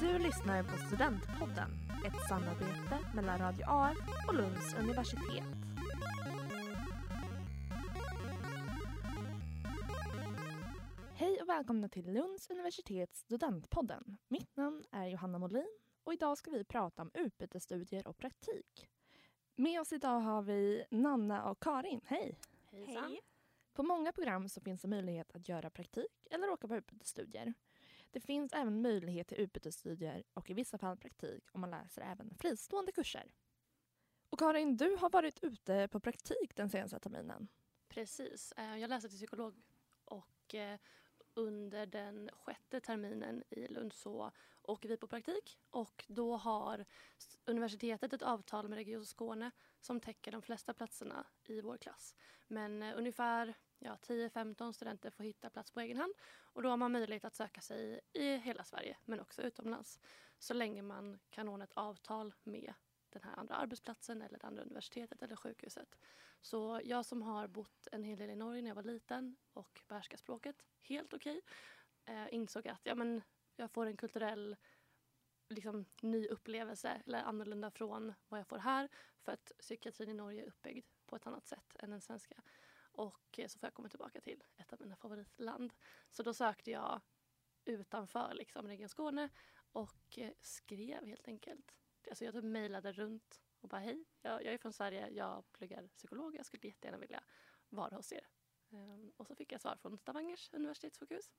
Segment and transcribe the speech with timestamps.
[0.00, 1.70] Du lyssnar på Studentpodden,
[2.06, 3.96] ett samarbete mellan Radio AF
[4.28, 5.44] och Lunds universitet.
[11.14, 14.18] Hej och välkomna till Lunds universitets Studentpodden.
[14.28, 18.88] Mitt namn är Johanna Molin och idag ska vi prata om utbytesstudier och praktik.
[19.56, 22.00] Med oss idag har vi Nanna och Karin.
[22.04, 22.38] Hej!
[22.70, 23.16] Hejsan.
[23.72, 27.54] På många program så finns det möjlighet att göra praktik eller åka på utbytesstudier.
[28.10, 32.34] Det finns även möjlighet till utbytesstudier och i vissa fall praktik om man läser även
[32.34, 33.32] fristående kurser.
[34.30, 37.48] Och Karin, du har varit ute på praktik den senaste terminen.
[37.88, 38.52] Precis.
[38.52, 39.54] Eh, jag läser till psykolog
[40.04, 40.78] och eh,
[41.34, 46.84] under den sjätte terminen i Lund så åker vi på praktik och då har
[47.44, 49.50] universitetet ett avtal med Region Skåne
[49.80, 52.14] som täcker de flesta platserna i vår klass.
[52.48, 56.76] Men eh, ungefär ja, 10-15 studenter får hitta plats på egen hand och då har
[56.76, 60.00] man möjlighet att söka sig i hela Sverige men också utomlands
[60.38, 62.74] så länge man kan ordna ett avtal med
[63.10, 65.98] den här andra arbetsplatsen eller det andra universitetet eller sjukhuset.
[66.40, 69.80] Så jag som har bott en hel del i Norge när jag var liten och
[69.88, 71.40] behärskar språket helt okej
[72.04, 73.22] eh, insåg att ja, men
[73.56, 74.56] jag får en kulturell
[75.48, 78.88] liksom, ny upplevelse eller annorlunda från vad jag får här
[79.20, 82.42] för att psykiatrin i Norge är uppbyggd på ett annat sätt än den svenska.
[82.92, 85.72] Och så får jag komma tillbaka till ett av mina favoritland.
[86.10, 87.00] Så då sökte jag
[87.64, 89.28] utanför liksom, Region Skåne
[89.72, 91.74] och eh, skrev helt enkelt.
[92.08, 95.88] Alltså jag typ mejlade runt och bara hej, jag, jag är från Sverige, jag pluggar
[95.88, 97.24] psykolog, jag skulle jättegärna vilja
[97.68, 98.28] vara hos er.
[98.70, 101.30] Ehm, och så fick jag svar från Stavangers universitetssjukhus.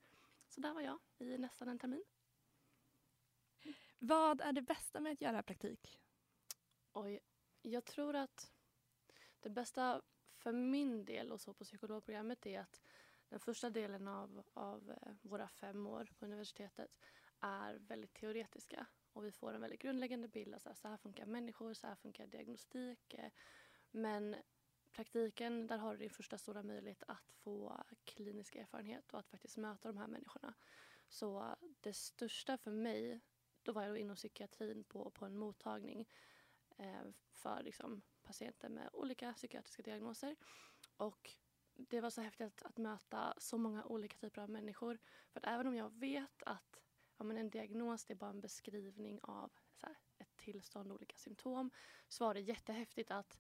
[0.48, 2.04] Så där var jag i nästan en termin.
[4.00, 6.00] Vad är det bästa med att göra praktik?
[6.94, 7.20] Oj,
[7.62, 8.54] jag tror att
[9.40, 10.02] det bästa
[10.42, 12.82] för min del och så på psykologprogrammet är att
[13.30, 17.00] den första delen av, av eh, våra fem år på universitetet
[17.40, 20.98] är väldigt teoretiska och vi får en väldigt grundläggande bild av så här, så här
[20.98, 23.14] funkar människor, så här funkar diagnostik.
[23.14, 23.32] Eh.
[23.92, 24.36] Men
[24.92, 29.58] praktiken, där har du din första stora möjlighet att få klinisk erfarenhet och att faktiskt
[29.58, 30.54] möta de här människorna.
[31.08, 33.22] Så det största för mig,
[33.62, 36.08] då var jag då inom psykiatrin på, på en mottagning
[36.78, 40.36] Eh, för liksom, patienter med olika psykiatriska diagnoser.
[40.98, 41.36] Och
[41.74, 45.00] det var så häftigt att, att möta så många olika typer av människor.
[45.30, 46.82] För att även om jag vet att
[47.18, 50.96] ja, men en diagnos det är bara en beskrivning av så här, ett tillstånd och
[50.96, 51.72] olika symptom
[52.08, 53.40] så var det jättehäftigt att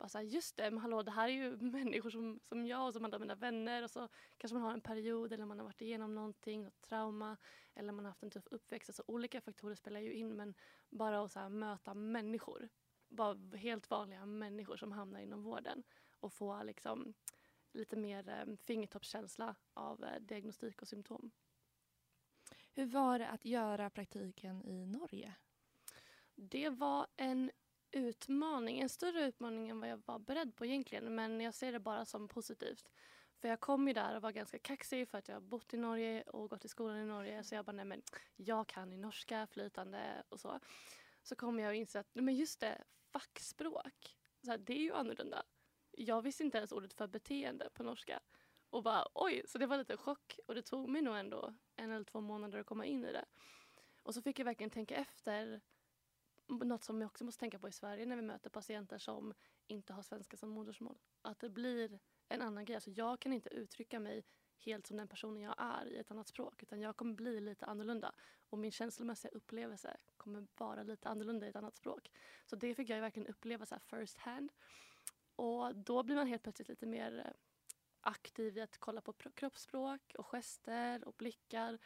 [0.00, 2.86] bara så här, just det, men hallå, det här är ju människor som, som jag
[2.86, 5.64] och som alla mina vänner och så kanske man har en period eller man har
[5.64, 7.36] varit igenom någonting, något trauma
[7.74, 8.88] eller man har haft en tuff uppväxt.
[8.88, 10.54] Alltså olika faktorer spelar ju in men
[10.90, 12.68] bara att så här, möta människor,
[13.08, 15.82] bara helt vanliga människor som hamnar inom vården
[16.20, 17.14] och få liksom
[17.72, 21.30] lite mer eh, fingertoppskänsla av eh, diagnostik och symptom.
[22.72, 25.34] Hur var det att göra praktiken i Norge?
[26.34, 27.50] Det var en
[27.92, 31.14] utmaning, en större utmaning än vad jag var beredd på egentligen.
[31.14, 32.90] Men jag ser det bara som positivt.
[33.40, 35.76] För jag kom ju där och var ganska kaxig för att jag har bott i
[35.76, 37.44] Norge och gått i skolan i Norge.
[37.44, 38.02] Så jag bara, nej men
[38.36, 40.60] jag kan i norska flytande och så.
[41.22, 44.82] Så kom jag och insåg att, nej men just det, fackspråk, så här, det är
[44.82, 45.42] ju annorlunda.
[45.90, 48.20] Jag visste inte ens ordet för beteende på norska.
[48.70, 50.38] Och bara oj, så det var lite chock.
[50.46, 53.24] Och det tog mig nog ändå en eller två månader att komma in i det.
[54.02, 55.60] Och så fick jag verkligen tänka efter
[56.50, 59.34] något som vi också måste tänka på i Sverige när vi möter patienter som
[59.66, 60.98] inte har svenska som modersmål.
[61.22, 62.74] Att det blir en annan grej.
[62.74, 64.24] Alltså jag kan inte uttrycka mig
[64.64, 67.66] helt som den personen jag är i ett annat språk utan jag kommer bli lite
[67.66, 68.12] annorlunda
[68.50, 72.10] och min känslomässiga upplevelse kommer vara lite annorlunda i ett annat språk.
[72.46, 74.52] Så det fick jag verkligen uppleva så här first hand.
[75.36, 77.32] Och då blir man helt plötsligt lite mer eh,
[78.00, 81.78] aktiv i att kolla på kroppsspråk och gester och blickar.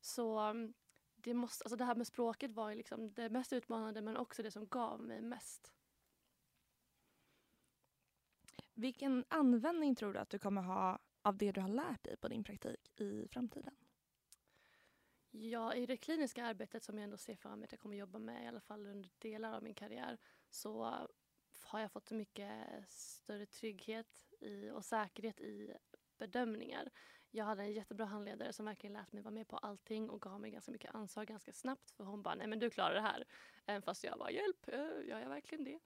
[0.00, 0.74] Så mm,
[1.22, 4.50] det, måste, alltså det här med språket var liksom det mest utmanande men också det
[4.50, 5.72] som gav mig mest.
[8.74, 12.28] Vilken användning tror du att du kommer ha av det du har lärt dig på
[12.28, 13.74] din praktik i framtiden?
[15.30, 18.18] Ja, i det kliniska arbetet som jag ändå ser fram emot att jag kommer jobba
[18.18, 20.18] med i alla fall under delar av min karriär
[20.50, 20.84] så
[21.64, 22.52] har jag fått mycket
[22.88, 25.74] större trygghet i, och säkerhet i
[26.18, 26.90] bedömningar.
[27.30, 30.40] Jag hade en jättebra handledare som verkligen lät mig vara med på allting och gav
[30.40, 33.24] mig ganska mycket ansvar ganska snabbt för hon bara, nej men du klarar det här.
[33.66, 35.78] Även fast jag bara hjälp, eh, gör jag verkligen det?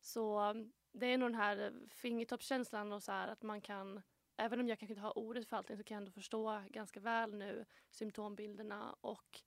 [0.00, 4.02] Så mm, det är nog den här fingertoppskänslan och så här att man kan
[4.40, 7.00] Även om jag kanske inte har ordet för allting så kan jag ändå förstå ganska
[7.00, 9.40] väl nu symptombilderna och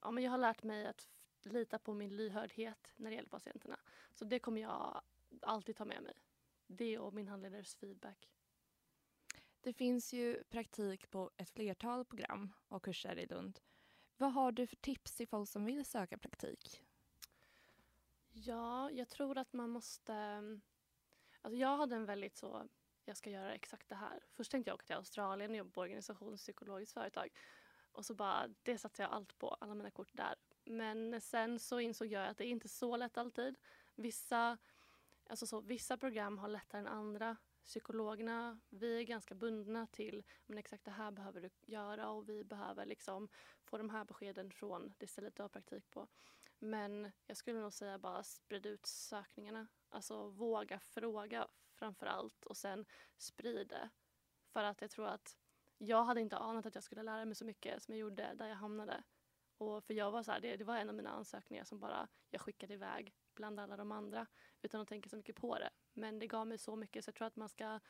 [0.00, 1.08] ja, men jag har lärt mig att
[1.42, 3.80] lita på min lyhördhet när det gäller patienterna.
[4.14, 5.00] Så det kommer jag
[5.42, 6.14] alltid ta med mig.
[6.66, 8.33] Det och min handledares feedback.
[9.64, 13.60] Det finns ju praktik på ett flertal program och kurser i Lund.
[14.16, 16.82] Vad har du för tips till folk som vill söka praktik?
[18.30, 20.12] Ja, jag tror att man måste...
[20.12, 20.60] Mm,
[21.42, 22.68] alltså jag hade en väldigt så,
[23.04, 24.22] jag ska göra exakt det här.
[24.32, 27.28] Först tänkte jag åka till Australien och jobba på organisationspsykologiskt företag.
[27.92, 30.34] Och så bara, det satte jag allt på, alla mina kort där.
[30.64, 33.58] Men sen så insåg jag att det är inte så lätt alltid.
[33.94, 34.58] Vissa,
[35.28, 37.36] alltså så, vissa program har lättare än andra.
[37.64, 42.44] Psykologerna, vi är ganska bundna till men exakt det här behöver du göra och vi
[42.44, 43.28] behöver liksom
[43.62, 46.08] få de här beskeden från det stället du har praktik på.
[46.58, 49.66] Men jag skulle nog säga bara sprid ut sökningarna.
[49.88, 53.90] Alltså våga fråga framför allt och sen sprid det.
[54.52, 55.36] För att jag tror att
[55.78, 58.48] jag hade inte anat att jag skulle lära mig så mycket som jag gjorde där
[58.48, 59.02] jag hamnade.
[59.58, 62.08] Och för jag var så här, det, det var en av mina ansökningar som bara
[62.30, 64.26] jag skickade iväg bland alla de andra
[64.62, 65.70] utan att tänka så mycket på det.
[65.94, 67.80] Men det gav mig så mycket så jag tror att man ska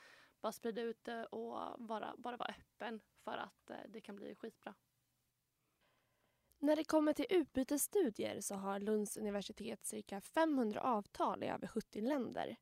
[0.40, 4.34] bara sprida ut det och bara, bara vara öppen för att eh, det kan bli
[4.34, 4.74] skitbra.
[6.58, 12.00] När det kommer till utbytesstudier så har Lunds universitet cirka 500 avtal i över 70
[12.00, 12.56] länder.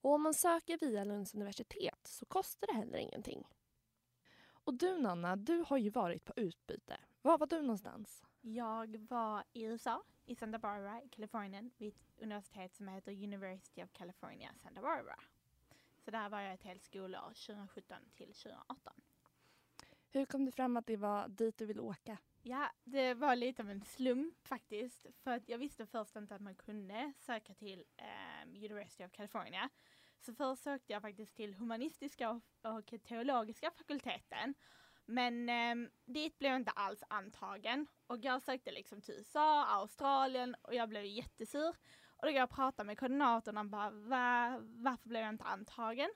[0.00, 3.44] Och om man söker via Lunds universitet så kostar det heller ingenting.
[4.50, 7.00] Och du Nanna, du har ju varit på utbyte.
[7.22, 8.24] Var var du någonstans?
[8.40, 13.82] Jag var i USA, i Santa Barbara i Kalifornien vid ett universitet som heter University
[13.82, 15.18] of California Santa Barbara.
[16.04, 18.92] Så där var jag ett helt skolår 2017 till 2018.
[20.10, 22.18] Hur kom det fram att det var dit du ville åka?
[22.42, 25.06] Ja, det var lite av en slump faktiskt.
[25.22, 29.68] För att jag visste först inte att man kunde söka till eh, University of California.
[30.20, 34.54] Så först sökte jag faktiskt till humanistiska och, och teologiska fakulteten.
[35.10, 37.86] Men eh, dit blev jag inte alls antagen.
[38.06, 41.74] Och jag sökte liksom till USA, Australien och jag blev jättesur.
[42.06, 46.10] Och då jag och pratade med koordinatorn och bara, Va, varför blev jag inte antagen?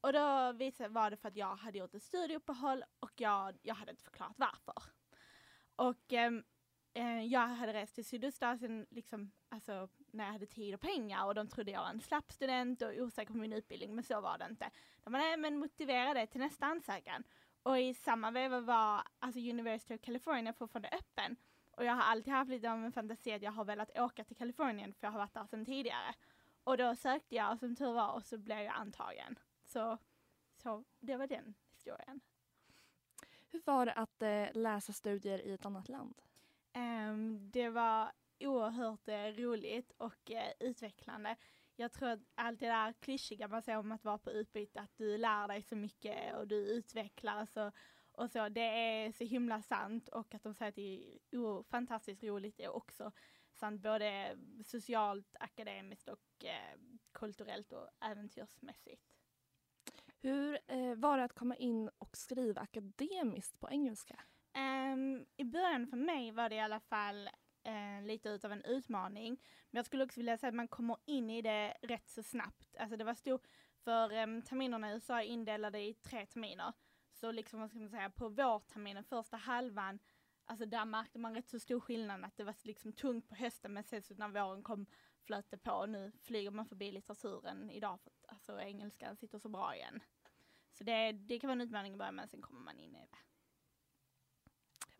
[0.00, 3.74] Och då visade, var det för att jag hade gjort ett studieuppehåll och jag, jag
[3.74, 4.82] hade inte förklarat varför.
[5.76, 6.44] Och ehm,
[6.94, 11.34] eh, jag hade rest till Sydostasien liksom, alltså, när jag hade tid och pengar och
[11.34, 14.38] de trodde jag var en slapp student och osäker på min utbildning, men så var
[14.38, 14.70] det inte.
[15.04, 17.24] De bara, nej men motivera det till nästa ansökan.
[17.62, 21.36] Och i samma veva var alltså University of California fortfarande öppen.
[21.70, 24.36] Och jag har alltid haft lite av en fantasi att jag har velat åka till
[24.36, 26.14] Kalifornien för jag har varit där sedan tidigare.
[26.64, 29.38] Och då sökte jag och som tur var och så blev jag antagen.
[29.64, 29.98] Så,
[30.56, 32.20] så det var den historien.
[33.50, 36.22] Hur var det att eh, läsa studier i ett annat land?
[36.74, 41.36] Um, det var oerhört eh, roligt och eh, utvecklande.
[41.80, 44.96] Jag tror att allt det där klyschiga man säger om att vara på utbyte, att
[44.96, 47.72] du lär dig så mycket och du utvecklas och,
[48.12, 52.24] och så, det är så himla sant och att de säger att det är fantastiskt
[52.24, 53.12] roligt är också
[53.52, 56.78] sant både socialt, akademiskt och eh,
[57.12, 59.14] kulturellt och äventyrsmässigt.
[60.22, 64.20] Hur eh, var det att komma in och skriva akademiskt på engelska?
[64.56, 67.30] Um, I början för mig var det i alla fall
[67.62, 69.30] eh, lite utav en utmaning.
[69.70, 72.76] Men jag skulle också vilja säga att man kommer in i det rätt så snabbt.
[72.78, 73.40] Alltså det var stor,
[73.84, 76.72] för eh, terminerna i USA är indelade i tre terminer.
[77.12, 79.98] Så liksom, vad ska man säga, på vårterminen, första halvan,
[80.44, 83.72] alltså där märkte man rätt så stor skillnad att det var liksom tungt på hösten
[83.72, 84.86] men sen så när våren kom
[85.20, 89.38] flöt det på och nu flyger man förbi litteraturen idag för att alltså, engelskan sitter
[89.38, 90.00] så bra igen.
[90.72, 92.98] Så det, det kan vara en utmaning i början men sen kommer man in i
[92.98, 93.29] det.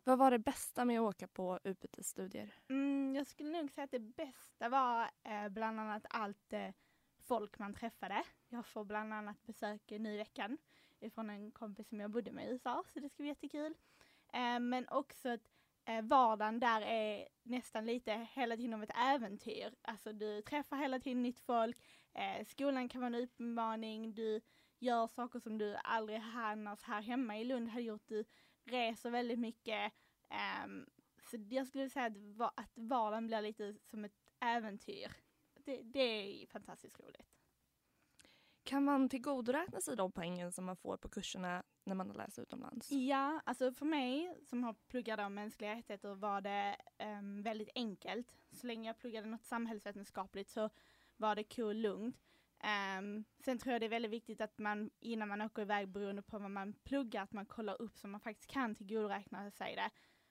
[0.03, 2.53] Vad var det bästa med att åka på utbytesstudier?
[2.69, 6.69] Mm, jag skulle nog säga att det bästa var eh, bland annat allt eh,
[7.19, 8.23] folk man träffade.
[8.49, 10.57] Jag får bland annat besök nu i veckan
[10.99, 13.75] ifrån en kompis som jag bodde med i USA, så det ska bli jättekul.
[14.33, 15.49] Eh, men också att
[15.85, 19.75] eh, vardagen där är nästan lite hela tiden av ett äventyr.
[19.81, 21.77] Alltså du träffar hela tiden nytt folk,
[22.13, 24.41] eh, skolan kan vara en utmaning, du
[24.79, 28.07] gör saker som du aldrig annars här hemma i Lund hade gjort.
[28.07, 28.25] Du
[28.63, 29.93] reser väldigt mycket.
[30.65, 30.85] Um,
[31.29, 35.11] så jag skulle säga att, att vardagen blir lite som ett äventyr.
[35.53, 37.27] Det, det är fantastiskt roligt.
[38.63, 42.91] Kan man tillgodoräkna sig de poängen som man får på kurserna när man läser utomlands?
[42.91, 48.35] Ja, alltså för mig som har pluggat om mänskliga rättigheter var det um, väldigt enkelt.
[48.51, 50.69] Så länge jag pluggade något samhällsvetenskapligt så
[51.17, 52.30] var det kul lugnt.
[52.63, 56.21] Um, sen tror jag det är väldigt viktigt att man innan man åker iväg beroende
[56.21, 59.89] på vad man pluggar, att man kollar upp så man faktiskt kan tillgodoräkna sig det.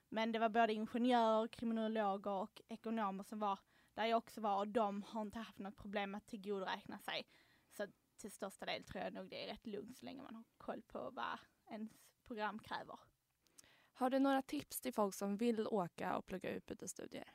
[0.09, 3.59] Men det var både ingenjörer, kriminologer och ekonomer som var
[3.95, 7.27] där jag också var och de har inte haft något problem att tillgodoräkna sig.
[7.71, 10.45] Så till största del tror jag nog det är rätt lugnt så länge man har
[10.59, 11.39] koll på vad
[11.71, 11.91] ens
[12.27, 12.99] program kräver.
[13.93, 17.29] Har du några tips till folk som vill åka och plugga utbytesstudier?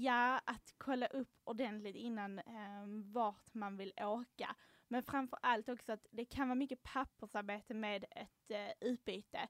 [0.00, 4.56] Ja, att kolla upp ordentligt innan eh, vart man vill åka.
[4.88, 9.48] Men framför allt också att det kan vara mycket pappersarbete med ett eh, utbyte.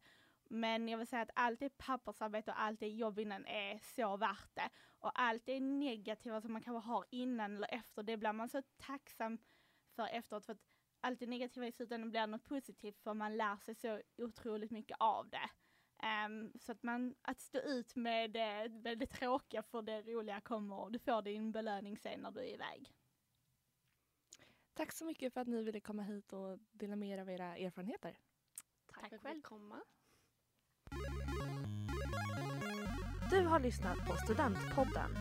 [0.50, 4.16] Men jag vill säga att allt det pappersarbete och allt det jobb innan är så
[4.16, 4.70] värt det.
[4.98, 8.62] Och allt det negativa som man kanske har innan eller efter, det blir man så
[8.76, 9.38] tacksam
[9.96, 10.46] för efteråt.
[10.46, 10.64] För att
[11.00, 14.96] allt det negativa i slutändan blir något positivt för man lär sig så otroligt mycket
[15.00, 15.50] av det.
[16.02, 20.40] Um, så att man, att stå ut med det, med det tråkiga för det roliga
[20.40, 22.92] kommer och du får din belöning sen när du är iväg.
[24.74, 27.56] Tack så mycket för att ni ville komma hit och dela med er av era
[27.56, 28.18] erfarenheter.
[28.86, 29.42] Tack, Tack för att själv.
[29.42, 29.80] komma.
[33.30, 35.16] Du har lyssnat på Studentpodden.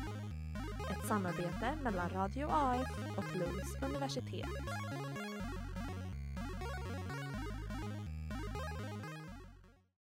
[0.91, 4.47] Ett samarbete mellan Radio AF och Lunds universitet.